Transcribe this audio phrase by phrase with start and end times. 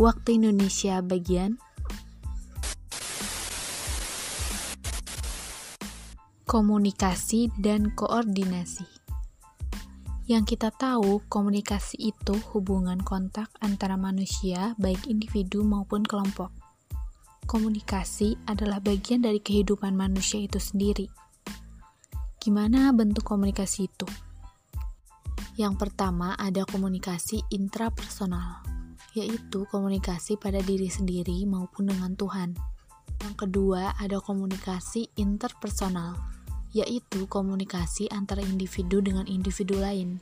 [0.00, 1.60] Waktu Indonesia bagian
[6.48, 8.88] komunikasi dan koordinasi.
[10.24, 16.48] Yang kita tahu, komunikasi itu hubungan kontak antara manusia, baik individu maupun kelompok.
[17.44, 21.12] Komunikasi adalah bagian dari kehidupan manusia itu sendiri.
[22.40, 24.08] Gimana bentuk komunikasi itu?
[25.60, 28.71] Yang pertama, ada komunikasi intrapersonal
[29.12, 32.56] yaitu komunikasi pada diri sendiri maupun dengan Tuhan.
[33.22, 36.16] Yang kedua, ada komunikasi interpersonal,
[36.72, 40.18] yaitu komunikasi antara individu dengan individu lain.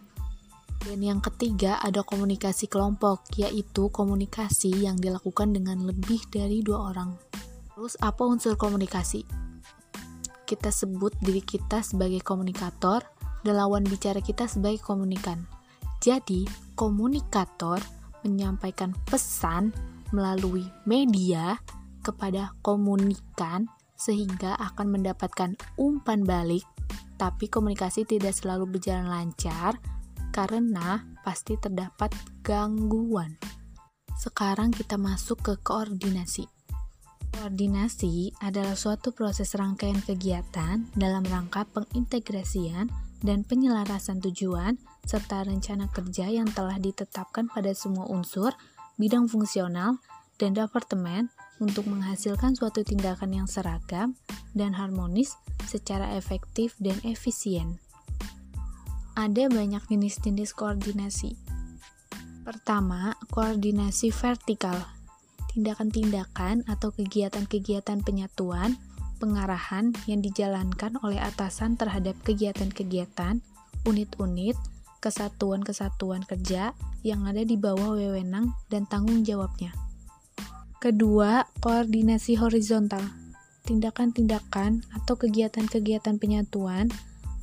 [0.81, 7.15] Dan yang ketiga, ada komunikasi kelompok, yaitu komunikasi yang dilakukan dengan lebih dari dua orang.
[7.77, 9.25] Terus, apa unsur komunikasi?
[10.45, 13.05] Kita sebut diri kita sebagai komunikator,
[13.41, 15.49] dan lawan bicara kita sebagai komunikan.
[16.01, 16.45] Jadi,
[16.77, 17.81] komunikator
[18.27, 19.73] menyampaikan pesan
[20.11, 21.59] melalui media
[22.01, 26.65] kepada komunikan sehingga akan mendapatkan umpan balik
[27.21, 29.77] tapi komunikasi tidak selalu berjalan lancar
[30.33, 32.09] karena pasti terdapat
[32.41, 33.37] gangguan.
[34.17, 36.49] Sekarang kita masuk ke koordinasi.
[37.31, 42.89] Koordinasi adalah suatu proses rangkaian kegiatan dalam rangka pengintegrasian
[43.21, 48.53] dan penyelarasan tujuan serta rencana kerja yang telah ditetapkan pada semua unsur,
[48.97, 50.01] bidang fungsional,
[50.41, 51.29] dan departemen
[51.61, 54.17] untuk menghasilkan suatu tindakan yang seragam
[54.57, 55.37] dan harmonis
[55.69, 57.77] secara efektif dan efisien.
[59.13, 61.37] Ada banyak jenis-jenis koordinasi.
[62.41, 64.81] Pertama, koordinasi vertikal.
[65.53, 68.81] Tindakan-tindakan atau kegiatan-kegiatan penyatuan
[69.21, 73.45] pengarahan yang dijalankan oleh atasan terhadap kegiatan-kegiatan,
[73.85, 74.57] unit-unit,
[75.05, 76.73] kesatuan-kesatuan kerja
[77.05, 79.77] yang ada di bawah wewenang dan tanggung jawabnya.
[80.81, 83.05] Kedua, koordinasi horizontal.
[83.69, 86.89] Tindakan-tindakan atau kegiatan-kegiatan penyatuan,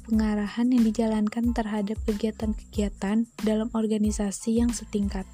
[0.10, 5.30] pengarahan yang dijalankan terhadap kegiatan-kegiatan dalam organisasi yang setingkat.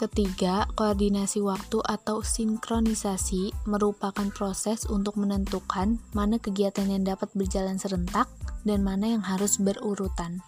[0.00, 8.26] Ketiga, koordinasi waktu atau sinkronisasi merupakan proses untuk menentukan mana kegiatan yang dapat berjalan serentak
[8.64, 10.40] dan mana yang harus berurutan.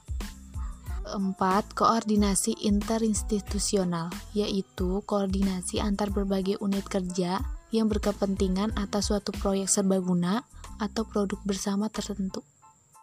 [1.04, 10.48] Keempat, koordinasi interinstitusional, yaitu koordinasi antar berbagai unit kerja yang berkepentingan atas suatu proyek serbaguna
[10.80, 12.40] atau produk bersama tertentu.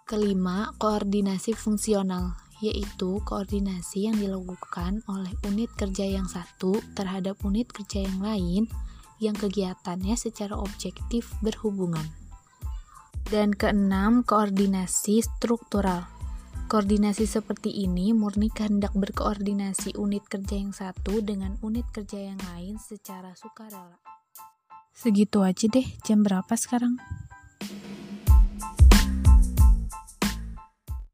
[0.09, 8.05] Kelima, koordinasi fungsional, yaitu koordinasi yang dilakukan oleh unit kerja yang satu terhadap unit kerja
[8.05, 8.69] yang lain
[9.21, 12.05] yang kegiatannya secara objektif berhubungan.
[13.29, 16.09] Dan keenam, koordinasi struktural.
[16.67, 22.79] Koordinasi seperti ini murni kehendak berkoordinasi unit kerja yang satu dengan unit kerja yang lain
[22.81, 23.99] secara sukarela.
[24.91, 26.97] Segitu aja deh, jam berapa sekarang?